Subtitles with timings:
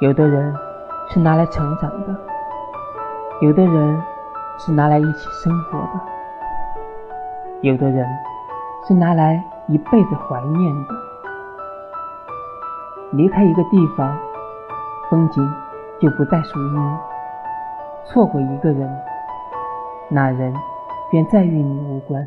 [0.00, 0.56] 有的人
[1.10, 2.16] 是拿来成长的
[3.42, 4.02] 有的人
[4.58, 6.00] 是拿来一起生活的
[7.60, 8.08] 有的人
[8.88, 10.94] 是拿来一辈子怀念的。
[13.12, 14.18] 离开一个地方
[15.10, 15.46] 风景
[16.00, 16.96] 就不再属于你
[18.06, 18.90] 错过一个人
[20.08, 20.54] 那人
[21.10, 22.26] 便再与你无关。